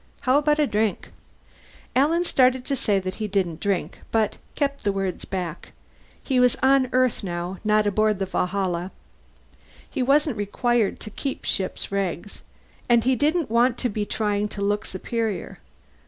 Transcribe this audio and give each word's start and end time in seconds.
How 0.21 0.39
about 0.39 0.57
a 0.57 0.65
drink?" 0.65 1.09
Alan 1.95 2.23
started 2.23 2.65
to 2.65 2.75
say 2.75 2.97
that 2.97 3.13
he 3.21 3.27
didn't 3.27 3.59
drink, 3.59 3.99
but 4.11 4.37
kept 4.55 4.83
the 4.83 4.91
words 4.91 5.25
back. 5.25 5.73
He 6.23 6.39
was 6.39 6.55
on 6.63 6.89
Earth, 6.91 7.23
now, 7.23 7.59
not 7.63 7.85
aboard 7.85 8.17
the 8.17 8.25
Valhalla; 8.25 8.89
he 9.87 10.01
wasn't 10.01 10.37
required 10.37 10.99
to 11.01 11.11
keep 11.11 11.45
ship's 11.45 11.89
regs. 11.91 12.41
And 12.89 13.03
he 13.03 13.15
didn't 13.15 13.51
want 13.51 13.77
to 13.77 13.89
be 13.89 14.03
trying 14.03 14.47
to 14.47 14.61
look 14.63 14.85
superior. 14.87 15.59